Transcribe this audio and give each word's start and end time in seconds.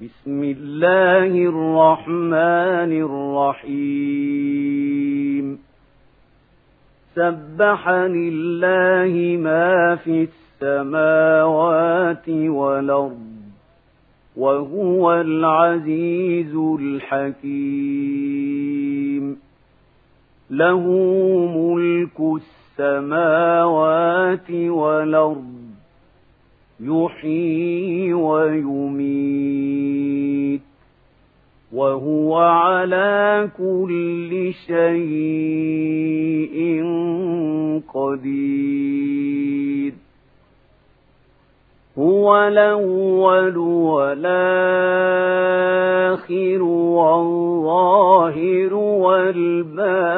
بسم 0.00 0.42
الله 0.42 1.26
الرحمن 1.26 2.92
الرحيم. 3.62 5.58
سبح 7.14 7.88
لله 7.88 9.36
ما 9.36 9.96
في 9.96 10.28
السماوات 10.62 12.28
والأرض 12.28 13.26
وهو 14.36 15.12
العزيز 15.12 16.54
الحكيم. 16.80 17.50
له 20.50 20.80
ملك 21.56 22.20
السماوات 22.78 24.50
والأرض 24.50 25.59
يحيي 26.82 28.14
ويميت 28.14 29.70
وهو 31.72 32.36
على 32.36 33.48
كل 33.58 34.52
شيء 34.66 34.90
قدير. 37.94 39.92
هو 41.98 42.48
الأول 42.48 43.56
والآخر 43.58 44.22
والظاهر 46.98 48.74
والباطن. 49.04 50.14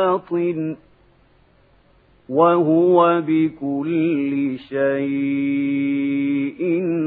وهو 2.28 3.22
بكل 3.26 4.58
شيء 4.68 5.82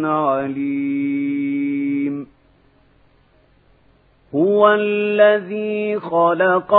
عليم. 0.06 1.36
هو 4.36 4.73
الذي 4.73 6.00
خلق 6.00 6.73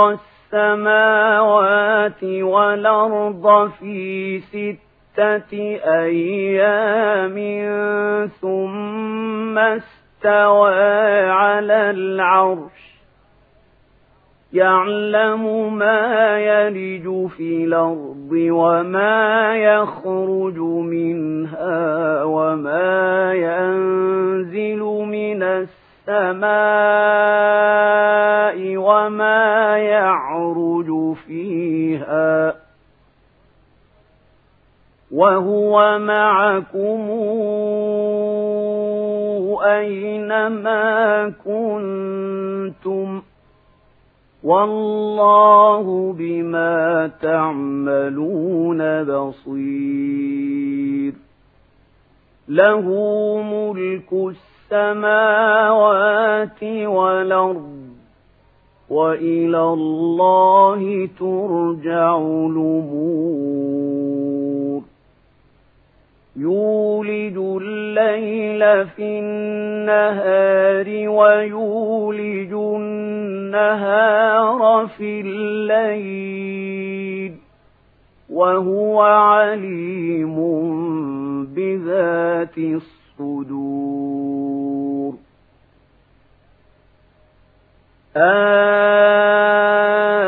السماوات 0.53 2.23
والأرض 2.23 3.71
في 3.79 4.39
ستة 4.39 5.77
أيام 6.03 7.37
ثم 8.41 9.57
استوى 9.57 11.29
على 11.29 11.89
العرش. 11.89 12.96
يعلم 14.57 15.73
ما 15.77 16.39
يلج 16.39 17.29
في 17.37 17.63
الأرض 17.65 18.31
وما 18.31 19.55
يخرج 19.57 20.57
منها 20.59 22.23
وما 22.23 23.33
ينزل 23.33 24.79
من 24.83 25.43
السماء 25.43 26.47
وما 28.77 29.77
يعرج 29.77 31.15
فيها 31.27 32.55
وهو 35.11 35.99
معكم 35.99 37.07
أينما 39.65 41.33
كنتم 41.45 43.21
والله 44.47 46.15
بما 46.19 47.11
تعملون 47.21 49.03
بصير. 49.03 51.13
له 52.49 52.85
ملك 53.41 54.13
السماوات 54.71 56.63
والأرض 56.63 57.77
وإلى 58.89 59.59
الله 59.59 61.09
ترجع 61.19 62.17
الأمور. 62.17 63.96
يولد 66.37 67.37
الليل 67.61 68.87
في 68.87 69.19
النهار 69.19 71.09
ويولج 71.09 72.53
النهار 72.53 74.07
في 74.97 75.21
الليل 75.21 77.33
وهو 78.29 79.01
عليم 79.01 80.35
بذات 81.45 82.57
الصدور. 82.57 83.67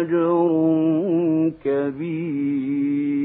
أجر 0.00 1.50
كبير. 1.64 3.20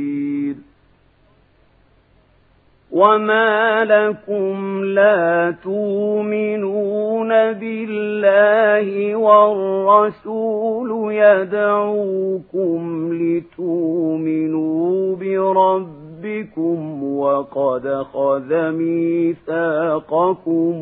وما 2.96 3.86
لكم 3.86 4.84
لا 4.84 5.56
تؤمنون 5.64 7.30
بالله 7.30 9.16
والرسول 9.16 11.14
يدعوكم 11.14 13.10
لتؤمنوا 13.14 15.16
بربكم 15.16 17.04
وقد 17.18 18.04
خذ 18.14 18.72
ميثاقكم 18.72 20.76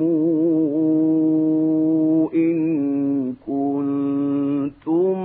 إن 2.33 3.33
كنتم 3.47 5.17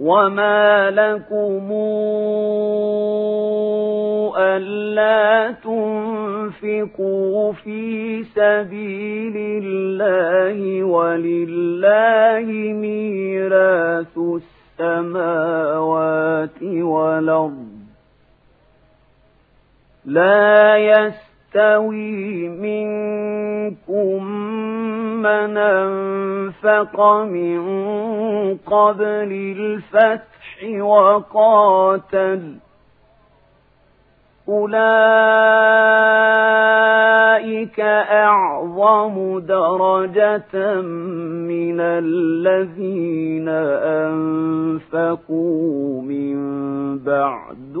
وما 0.00 0.90
لكم 0.90 1.72
ألا 4.36 5.52
تنفقوا 5.64 7.52
في 7.52 8.24
سبيل 8.24 9.36
الله 9.36 10.84
ولله 10.84 12.46
ميراث 12.72 14.18
السماوات 14.80 16.62
والأرض 16.62 17.79
لا 20.04 20.76
يستوي 20.76 22.48
منكم 22.48 24.24
من 25.22 25.56
أنفق 25.58 27.00
من 27.22 27.60
قبل 28.56 29.32
الفتح 29.58 30.80
وقاتل 30.80 32.54
أولئك 34.50 36.10
أعظم 38.10 39.38
درجة 39.38 40.80
من 41.50 41.80
الذين 41.80 43.48
أنفقوا 44.88 46.02
من 46.02 46.38
بعد 46.98 47.76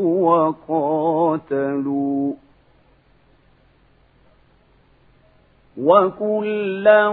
وقاتلوا 1.16 1.80
وكلا 5.82 7.08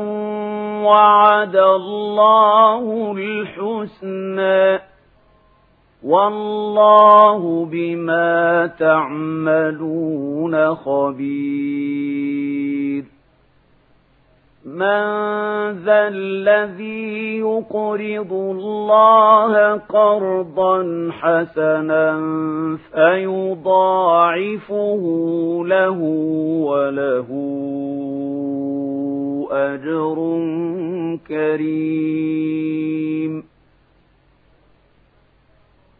وعد 0.84 1.56
الله 1.56 3.14
الحسنى 3.18 4.87
والله 6.04 7.66
بما 7.66 8.68
تعملون 8.80 10.76
خبير. 10.76 12.38
من 14.66 15.04
ذا 15.72 16.08
الذي 16.08 17.38
يقرض 17.38 18.34
الله 18.34 19.74
قرضا 19.74 21.10
حسنا 21.12 22.20
فيضاعفه 22.94 23.44
له 25.66 26.00
وله 26.62 27.28
أجر 29.52 30.16
كريم. 31.28 32.38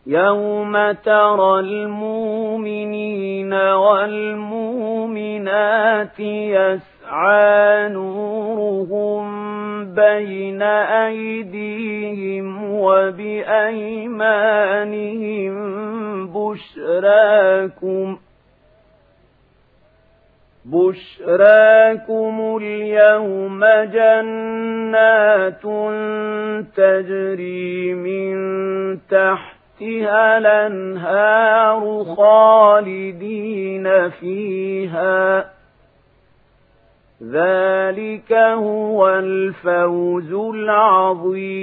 يوم 0.08 0.92
ترى 0.92 1.60
المؤمنين 1.60 3.54
والمؤمنات 3.54 5.00
يسعى 6.20 7.90
نورهم 7.90 9.28
بين 9.94 10.62
أيديهم 11.12 12.74
وبأيمانهم 12.74 13.98
بشراكم 16.28 18.18
بشراكم 20.66 22.58
اليوم 22.62 23.66
جنات 23.94 25.62
تجري 26.76 27.94
من 27.94 28.38
تحت 29.10 29.57
تحتها 29.80 30.38
الأنهار 30.38 32.04
خالدين 32.18 34.10
فيها. 34.10 35.52
ذلك 37.24 38.34
هو 38.34 39.10
الفوز 39.10 40.34
العظيم. 40.34 41.58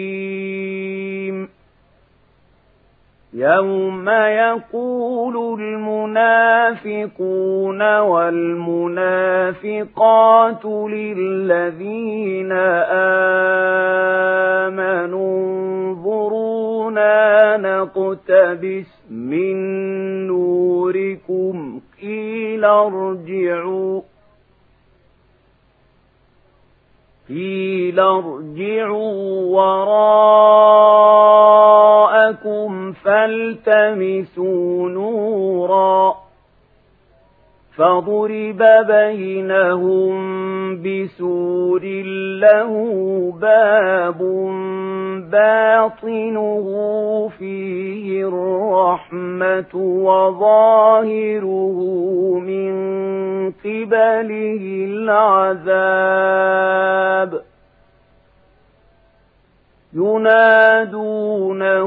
يوم 3.37 4.09
يقول 4.09 5.61
المنافقون 5.61 7.19
والمنافقات 7.99 9.35
للذين 10.65 12.53
آمنوا 14.63 15.15
انظرونا 15.95 17.57
نقتبس 17.57 18.87
من 19.11 19.57
نوركم 20.27 21.81
قيل 22.03 22.65
ارجعوا 22.65 24.01
قيل 27.29 28.01
ارجعوا 28.01 29.13
وراءكم 29.57 30.74
فالتمسوا 33.25 34.89
نورا 34.89 36.15
فضرب 37.77 38.63
بينهم 38.87 40.15
بسور 40.83 41.85
له 42.41 42.71
باب 43.41 44.19
باطنه 45.31 46.67
فيه 47.39 48.29
الرحمة 48.29 49.75
وظاهره 50.05 51.79
من 52.39 52.73
قبله 53.65 54.63
العذاب 55.71 56.75
ينادونهم 59.95 61.85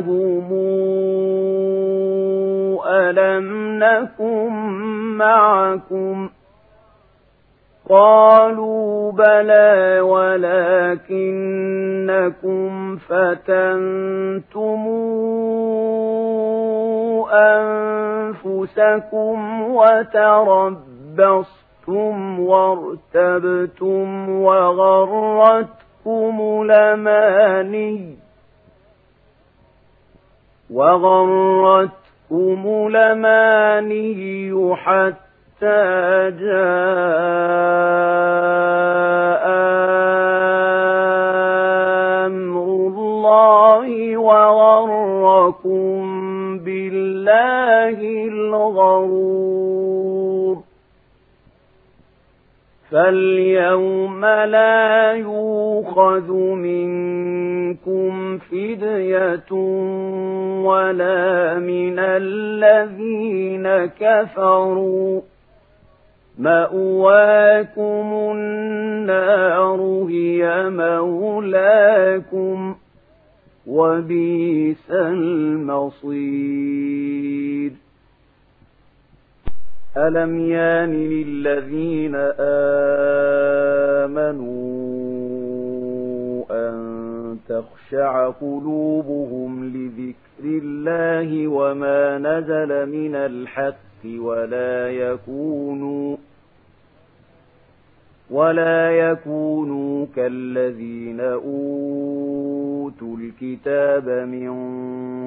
ألم 2.88 3.80
نكن 3.84 4.52
معكم؟ 5.18 6.30
قالوا 7.90 9.12
بلى 9.12 10.00
ولكنكم 10.02 11.08
فتنتم 12.98 14.88
أنفسكم 18.44 19.62
وتربصتم 19.72 20.80
وارتبتم 22.40 24.30
وغرتكم 24.30 25.87
الأماني 26.64 28.16
وغرتكم 30.74 32.62
الأماني 32.88 34.76
حتى 34.76 36.32
جاء 36.40 37.88
أمر 42.28 42.66
الله 42.88 44.18
وغركم 44.18 45.98
بالله 46.60 48.00
الغرور 48.28 50.17
فاليوم 52.92 54.26
لا 54.26 55.12
يوخذ 55.14 56.32
منكم 56.34 58.38
فدية 58.38 59.52
ولا 60.64 61.60
من 61.60 62.00
الذين 62.00 63.68
كفروا 64.00 65.22
مأواكم 66.38 68.14
النار 68.36 69.82
هي 70.10 70.70
مولاكم 70.70 72.76
وبئس 73.68 74.92
المصير 74.92 76.28
ألم 79.98 80.40
يان 80.40 80.94
للذين 80.94 82.16
آمنوا 85.18 86.44
أن 86.52 87.38
تخشع 87.50 88.30
قلوبهم 88.30 89.66
لذكر 89.66 90.44
الله 90.44 91.48
وما 91.48 92.18
نزل 92.18 92.90
من 92.90 93.16
الحق 93.16 94.06
ولا 94.20 94.90
يكونوا 94.92 96.18
ولا 98.32 98.92
يكونوا 98.92 100.06
كالذين 100.16 101.20
أوتوا 101.22 102.07
الكتاب 103.02 104.10
من 104.10 104.52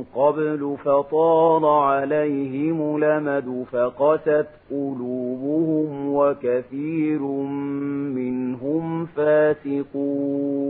قبل 0.02 0.76
فطال 0.84 1.64
عليهم 1.64 3.04
لمد 3.04 3.64
فقست 3.72 4.46
قلوبهم 4.70 6.14
وكثير 6.14 7.22
منهم 8.14 9.06
فاسقون. 9.06 10.60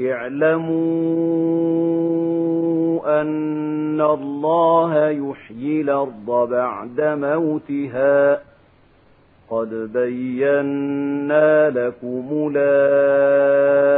اعلموا 0.00 1.38
أن 3.20 4.00
الله 4.00 5.08
يحيي 5.08 5.80
الأرض 5.80 6.48
بعد 6.50 7.00
موتها 7.00 8.47
قد 9.50 9.92
بينا 9.92 11.70
لكم 11.70 12.52
الآيات 12.56 13.88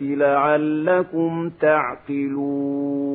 لعلكم 0.00 1.50
تعقلون 1.60 3.14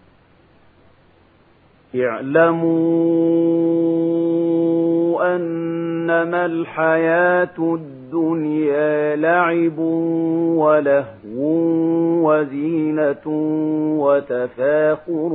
اعلموا 1.95 3.35
أنما 5.35 6.45
الحياة 6.45 7.57
الدنيا 7.59 9.15
لعب 9.15 9.79
ولهو 10.57 11.61
وزينة 12.23 13.27
وتفاخر 13.99 15.31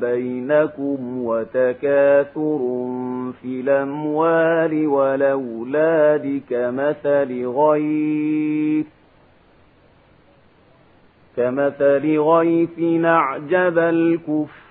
بينكم 0.00 1.24
وتكاثر 1.24 2.58
في 3.42 3.60
الأموال 3.60 4.86
والأولاد 4.86 6.42
كمثل 6.50 7.46
غيث 7.46 8.86
كمثل 11.36 12.18
غيث 12.18 12.78
نعجب 12.78 13.78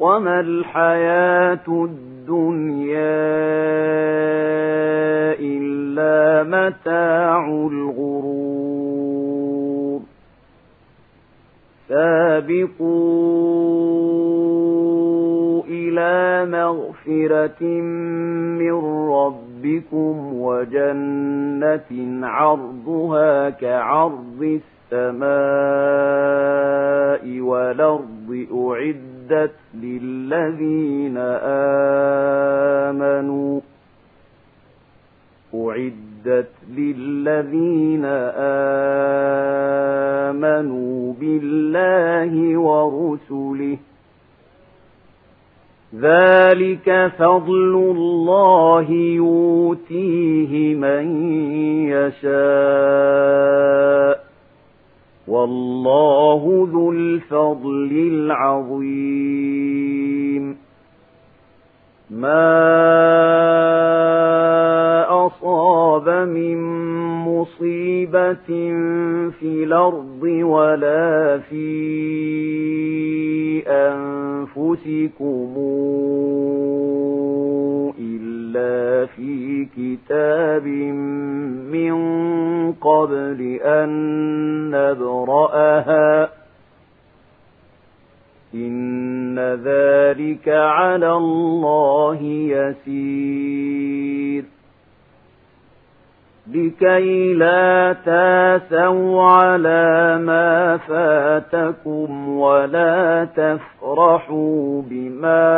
وما 0.00 0.40
الحياة 0.40 1.66
الدنيا 1.68 3.18
إلا 5.40 6.42
متاع 6.44 7.48
الغرور 7.48 8.68
سابقوا 14.28 15.62
إلى 15.68 16.46
مغفرة 16.50 17.64
من 18.60 18.76
ربكم 19.10 20.34
وجنة 20.34 22.26
عرضها 22.26 23.50
كعرض 23.50 24.60
السماء 24.92 25.28
والأرض 27.40 28.46
أعدت 28.52 29.57
للذين 29.82 31.16
آمنوا 32.88 33.60
أعدت 35.54 36.50
للذين 36.76 38.04
آمنوا 40.34 41.12
بالله 41.20 42.58
ورسله 42.58 43.78
ذلك 45.94 47.12
فضل 47.18 47.74
الله 47.96 48.90
يؤتيه 48.92 50.74
من 50.74 51.32
يشاء 51.88 52.98
والله 55.28 56.68
ذو 56.72 56.92
الفضل 56.92 57.90
العظيم. 58.12 59.68
ما 62.10 62.68
أصاب 65.26 66.08
من 66.08 66.58
مصيبة 67.24 68.48
في 69.30 69.64
الأرض 69.64 70.22
ولا 70.22 71.38
في 71.38 71.68
أنفسكم 73.68 75.54
إلا 78.00 78.87
في 79.06 79.64
كتاب 79.76 80.66
من 81.72 81.96
قبل 82.72 83.60
أن 83.62 83.90
نبرأها. 84.70 86.28
إن 88.54 89.38
ذلك 89.64 90.48
على 90.48 91.12
الله 91.12 92.22
يسير. 92.22 94.44
لكي 96.54 97.34
لا 97.34 97.96
تاسوا 98.04 99.22
على 99.22 100.18
ما 100.18 100.76
فاتكم 100.76 102.28
ولا 102.28 103.28
تفرحوا 103.36 104.82
بما 104.82 105.48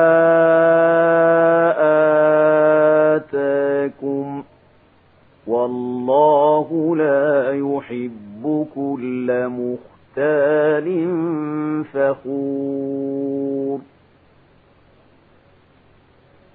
آتاكم 3.16 4.42
والله 5.47 6.97
لا 6.97 7.52
يحب 7.90 8.66
كل 8.75 9.49
مختال 9.49 11.09
فخور. 11.92 13.78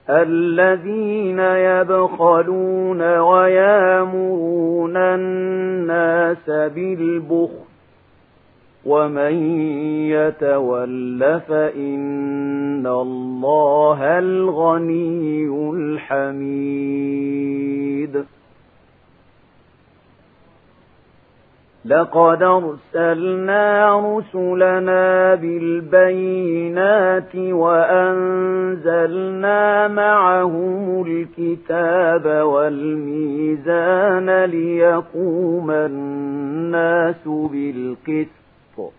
الذين 0.10 1.40
يبخلون 1.40 3.18
ويامرون 3.18 4.98
الناس 4.98 6.50
بالبخل 6.50 7.66
ومن 8.86 9.34
يتول 10.10 11.42
فإن 11.48 12.88
الله 12.88 14.20
الغني 14.20 15.48
الحميد. 15.74 17.25
لقد 21.86 22.44
أرسلنا 22.44 24.00
رسلنا 24.00 25.36
بالبينات 25.36 27.36
وأنزلنا 27.36 29.08
معهم 29.88 31.06
الكتاب 31.08 32.46
والميزان 32.46 34.44
ليقوم 34.44 35.72
الناس 35.72 37.26
بالقسط. 37.26 38.94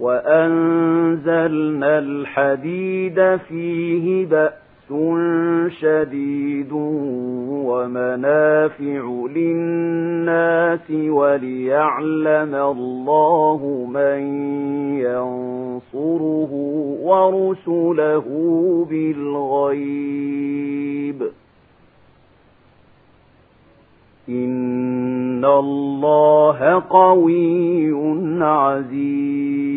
وأنزلنا 0.00 1.98
الحديد 1.98 3.36
فيه 3.48 4.26
بأس 4.26 4.65
شديد 5.80 6.72
ومنافع 7.66 9.26
للناس 9.34 10.90
وليعلم 10.90 12.54
الله 12.54 13.86
من 13.90 14.20
ينصره 14.98 16.52
ورسله 17.02 18.24
بالغيب. 18.90 20.06
إن 24.28 25.44
الله 25.44 26.82
قوي 26.90 27.92
عزيز. 28.42 29.75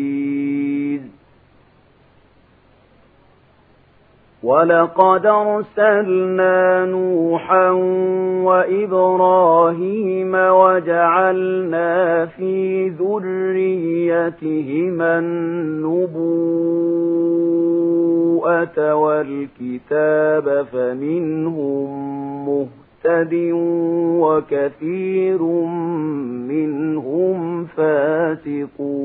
ولقد 4.42 5.26
ارسلنا 5.26 6.84
نوحا 6.84 7.70
وإبراهيم 8.44 10.34
وجعلنا 10.34 12.26
في 12.26 12.88
ذريتهما 12.88 14.38
النبوءة 15.18 16.14
والكتاب 18.94 20.66
فمنهم 20.72 21.90
مهتد 22.46 23.34
وكثير 24.20 25.42
منهم 26.48 27.64
فاسقون 27.64 29.00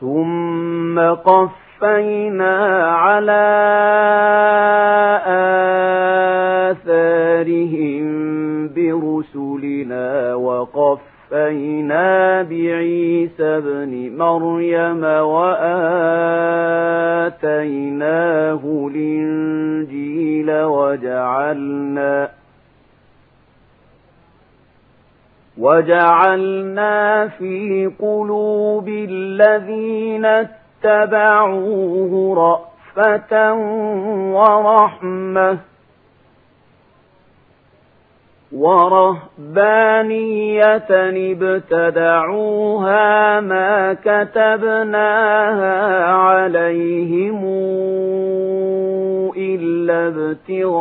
ثم 0.00 0.98
قفينا 0.98 2.86
على 2.90 3.46
آثارهم 6.70 8.06
برسلنا 8.74 10.34
وقفنا 10.34 11.16
وَوَصَّيْنَا 11.32 12.42
بِعِيسَى 12.42 13.44
ابْنِ 13.44 14.16
مَرْيَمَ 14.18 15.02
وَآتَيْنَاهُ 15.34 16.10
الْإِنْجِيلَ 18.94 20.50
وَجَعَلْنَا 20.62 22.30
وَجَعَلْنَا 25.58 27.28
فِي 27.28 27.90
قُلُوبِ 28.00 28.88
الَّذِينَ 28.88 30.24
اتَّبَعُوهُ 30.84 32.12
رَأْفَةً 32.36 33.52
وَرَحْمَةً 34.32 35.58
ورهبانية 38.52 39.26
ابتدعوها 41.32 43.40
ما 43.40 43.94
كتبناها 43.94 46.04
عليهم 46.06 47.44
إلا 49.36 50.08
ابتغاء 50.08 50.76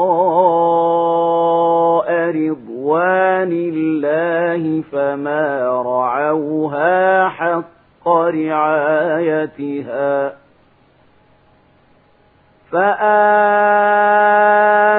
رضوان 2.30 3.52
الله 3.52 4.84
فما 4.92 5.82
رعوها 5.86 7.30
حق 7.30 8.08
رعايتها 8.08 9.66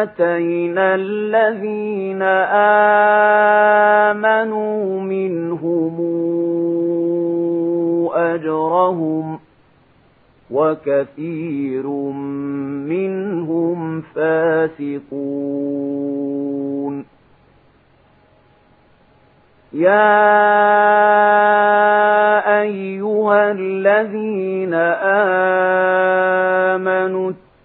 فآتينا 0.06 0.94
الذين 0.94 2.22
آمنوا 4.12 5.00
منهم 5.00 5.96
أجرهم 8.14 9.38
وكثير 10.50 11.86
منهم 12.86 14.00
فاسقون 14.00 15.06
يا 19.72 20.26
أيها 22.60 23.52
الذين 23.52 24.74
آمنوا 24.74 25.85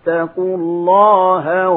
اتقوا 0.05 0.55
الله 0.57 1.69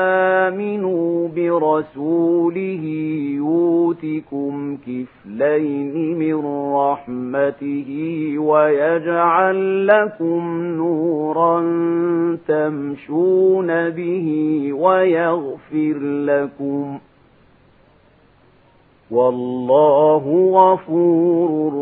وآمنوا 0.00 1.28
برسوله 1.28 2.84
يوتكم 3.36 4.76
كفلين 4.76 6.18
من 6.18 6.46
رحمته 6.74 7.88
ويجعل 8.38 9.86
لكم 9.86 10.60
نورا 10.76 11.60
تمشون 12.48 13.90
به 13.90 14.28
ويغفر 14.72 15.98
لكم 16.00 16.98
والله 19.10 20.50
غفور 20.54 21.72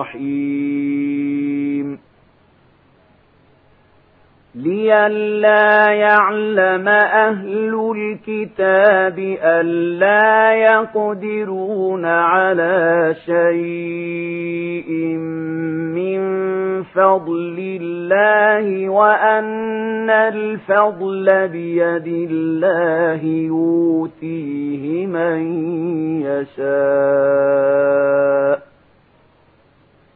رحيم 0.00 1.98
لئلا 4.56 5.92
يعلم 5.92 6.88
أهل 6.88 7.92
الكتاب 7.96 9.18
ألا 9.42 10.52
يقدرون 10.52 12.04
على 12.04 13.14
شيء 13.26 14.90
من 15.96 16.22
فضل 16.82 17.78
الله 17.82 18.88
وأن 18.88 20.10
الفضل 20.10 21.48
بيد 21.48 22.06
الله 22.30 23.24
يؤتيه 23.24 25.06
من 25.06 25.38
يشاء 26.22 27.86